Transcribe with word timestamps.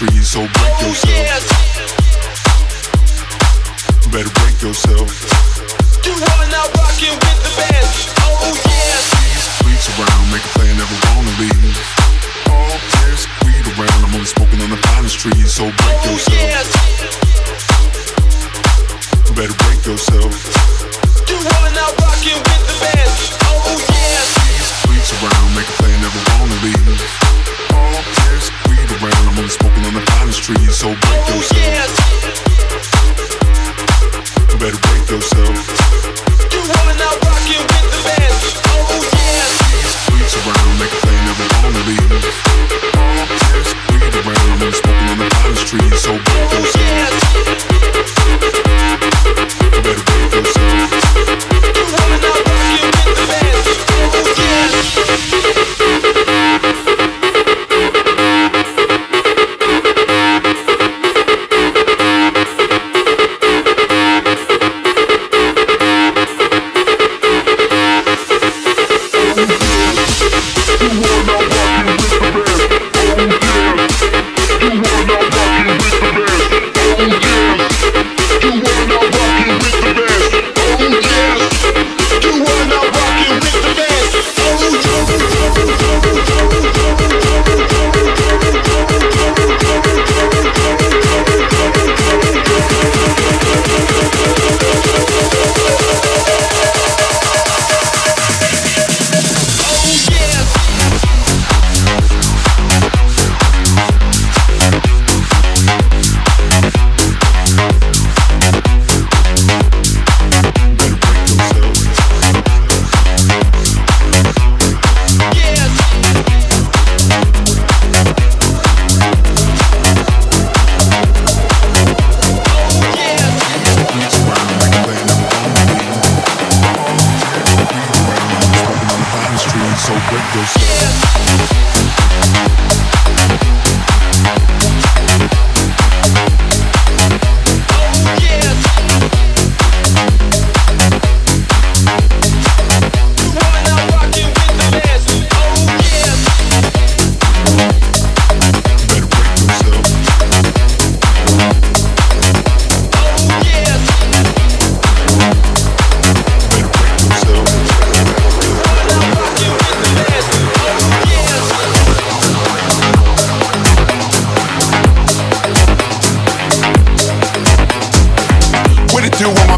trees, 0.00 0.30
so 0.32 0.40
break 0.40 0.72
Oh 0.80 0.88
yourself. 0.88 1.12
yes, 1.12 1.44
Better 4.08 4.32
break 4.40 4.56
yourself. 4.64 5.08
you 6.08 6.14
are 6.16 6.46
now 6.48 6.64
rocking 6.80 7.12
with 7.20 7.38
the 7.44 7.52
best. 7.60 8.08
Oh 8.24 8.48
yes, 8.64 9.04
Reach 9.60 9.86
around, 10.00 10.24
make 10.32 10.40
a 10.40 10.48
play, 10.56 10.72
never 10.72 10.96
wanna 11.04 11.34
leave. 11.36 11.76
All 12.48 12.76
this 13.04 13.28
weed 13.44 13.66
around, 13.76 14.00
I'm 14.08 14.14
only 14.16 14.24
smoking 14.24 14.60
on 14.64 14.70
the 14.72 14.80
finest 14.88 15.18
trees, 15.20 15.52
so 15.52 15.64
break 15.68 16.00
oh 16.00 16.16
yourself. 16.16 16.48
yes, 16.48 16.68
Better 19.36 19.52
break 19.68 19.80
yourself. 19.84 20.32
you 21.28 21.36
are 21.36 21.70
now 21.76 21.90
rocking 22.00 22.40
with 22.40 22.62
the 22.72 22.76
best. 22.88 23.36
Oh 23.52 23.76
yes, 23.76 24.28
Reach 24.88 25.12
around, 25.20 25.48
make 25.54 25.68
a 25.68 25.76
play, 25.76 25.92
never 26.00 26.20
wanna 26.32 26.56
leave. 26.64 27.00
All 27.76 28.00
trees, 30.56 30.76
so 30.76 30.88
break 30.88 30.98
oh 31.04 31.34
yourself. 31.34 31.62
yes, 31.62 31.90
Better 34.58 34.80
break 34.82 35.08
yourself. 35.08 35.56
you 36.52 36.60
are 36.60 36.94
now 36.98 37.14
rocking 37.24 37.62
with 37.70 37.86
the 37.94 38.00
best. 38.04 38.58
Oh 38.66 38.98
yes, 38.98 39.52
Reach 40.10 40.34
around, 40.42 40.74
make 40.78 40.92
a 40.92 40.94
play, 41.06 41.18
never 41.24 41.46
wanna 41.62 41.82
leave. 41.86 42.12
All 42.98 43.26
this 43.30 43.68
weed 43.88 44.14
around, 44.26 44.58
I'm 44.62 44.72
smoking 44.74 45.08
on 45.10 45.18
the 45.18 45.26
finest 45.36 45.64
trees, 45.66 45.98
so 46.02 46.10
break 46.12 46.52
oh 46.52 46.58
yourself. 46.58 47.22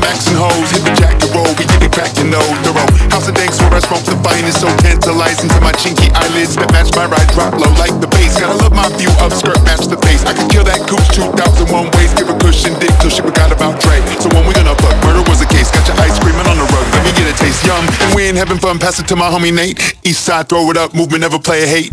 On 0.02 0.18
and 0.18 0.38
hoes? 0.38 0.70
Hit 0.70 0.82
the 0.82 0.94
jack 0.98 1.16
and 1.22 1.30
roll, 1.34 1.48
we 1.58 1.64
get 1.64 1.82
it 1.82 1.92
crackin' 1.92 2.30
though. 2.30 2.50
Thorough 2.66 2.90
house 3.12 3.28
of 3.28 3.34
danks 3.34 3.60
where 3.62 3.72
I 3.74 3.80
smoke 3.80 4.02
the 4.04 4.16
finest, 4.24 4.60
so 4.60 4.68
tantalizing 4.82 5.48
to 5.50 5.60
my 5.60 5.72
chinky 5.78 6.10
eyelids 6.14 6.56
that 6.56 6.70
match 6.72 6.90
my 6.94 7.06
ride. 7.06 7.28
Drop 7.34 7.54
low 7.54 7.70
like 7.78 7.94
the 8.00 8.08
bass. 8.08 8.38
Gotta 8.40 8.58
love 8.58 8.74
my 8.74 8.88
view 8.98 9.12
of 9.22 9.32
skirt, 9.32 9.58
match 9.62 9.86
the 9.86 9.98
face. 10.02 10.24
I 10.26 10.34
could 10.34 10.50
kill 10.50 10.64
that 10.64 10.82
cooch 10.88 11.06
2001 11.14 11.90
ways, 11.94 12.12
give 12.14 12.28
a 12.28 12.36
cushion 12.42 12.74
dick 12.82 12.92
till 12.98 13.10
she 13.10 13.22
forgot 13.22 13.52
about 13.52 13.78
Dre. 13.80 14.00
So 14.18 14.28
when 14.34 14.46
we 14.46 14.54
gonna 14.54 14.76
fuck? 14.82 14.96
Murder 15.06 15.22
was 15.28 15.40
a 15.42 15.48
case. 15.48 15.70
Got 15.70 15.86
your 15.86 15.98
ice 16.02 16.16
screaming 16.18 16.46
on 16.48 16.58
the 16.58 16.66
rug. 16.66 16.86
Let 16.92 17.02
me 17.06 17.12
get 17.14 17.30
a 17.30 17.36
taste. 17.38 17.62
Yum. 17.64 17.84
And 18.02 18.10
we 18.16 18.26
ain't 18.26 18.38
having 18.38 18.58
fun. 18.58 18.78
Pass 18.78 18.98
it 18.98 19.06
to 19.08 19.16
my 19.16 19.30
homie 19.30 19.54
Nate. 19.54 19.78
East 20.02 20.24
side, 20.24 20.48
throw 20.48 20.70
it 20.70 20.76
up. 20.76 20.94
Movement 20.94 21.22
never 21.22 21.38
play 21.38 21.62
a 21.62 21.68
hate. 21.68 21.92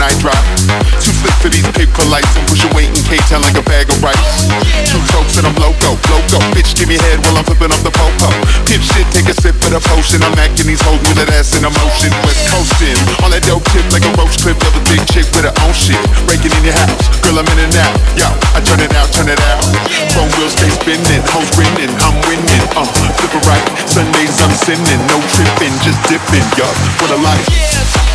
When 0.00 0.08
I 0.08 0.16
drop. 0.16 0.40
Too 0.96 1.12
slick 1.12 1.36
for 1.44 1.50
these 1.52 1.68
paper 1.76 2.00
lights. 2.08 2.32
I'm 2.32 2.48
pushing 2.48 2.72
weight 2.72 2.88
in 2.88 3.04
K-Town 3.04 3.44
like 3.44 3.56
a 3.60 3.64
bag 3.68 3.92
of 3.92 4.00
rice. 4.00 4.48
Two 4.88 5.00
folks 5.12 5.36
and 5.36 5.44
I'm 5.44 5.52
loco, 5.60 5.92
loco. 6.08 6.40
Bitch, 6.56 6.72
give 6.72 6.88
me 6.88 6.96
head 6.96 7.20
while 7.20 7.36
I'm 7.36 7.44
flipping 7.44 7.68
off 7.68 7.84
the 7.84 7.92
popo. 7.92 8.32
Pimp 8.64 8.80
shit, 8.80 9.04
take 9.12 9.28
a 9.28 9.36
sip 9.36 9.60
of 9.60 9.76
the 9.76 9.80
potion. 9.92 10.24
I'm 10.24 10.32
acting 10.40 10.72
these 10.72 10.80
hoes 10.80 11.04
with 11.04 11.20
that 11.20 11.28
ass 11.36 11.52
in 11.52 11.68
emotion. 11.68 12.08
West 12.24 12.48
coasting. 12.48 12.96
On 13.20 13.28
that 13.28 13.44
dope 13.44 13.64
tip 13.76 13.84
like 13.92 14.04
a 14.08 14.12
roach 14.16 14.40
clip 14.40 14.56
of 14.56 14.72
a 14.72 14.82
big 14.88 15.04
chick 15.12 15.28
with 15.36 15.44
her 15.44 15.52
own 15.68 15.74
shit. 15.76 16.00
Breaking 16.24 16.52
in 16.56 16.72
your 16.72 16.76
house. 16.80 17.04
Girl, 17.20 17.36
I'm 17.36 17.48
in 17.52 17.60
and 17.60 17.76
out. 17.84 17.94
Yo, 18.16 18.28
I 18.56 18.64
turn 18.64 18.80
it 18.80 18.96
out, 18.96 19.12
turn 19.12 19.28
it 19.28 19.40
out. 19.52 19.60
Phone 20.16 20.32
wheels 20.40 20.56
stay 20.56 20.72
spinning. 20.80 21.20
Hoes 21.28 21.50
grinning. 21.52 21.92
I'm 22.00 22.16
winning. 22.24 22.64
Uh, 22.72 22.88
flip 23.20 23.36
it 23.36 23.44
right. 23.44 23.64
Sundays 23.84 24.40
I'm 24.40 24.54
sinning. 24.64 25.00
No 25.12 25.20
tripping, 25.36 25.74
just 25.84 26.00
dipping. 26.08 26.46
Yup, 26.56 26.72
what 27.04 27.12
a 27.12 27.20
life. 27.20 28.09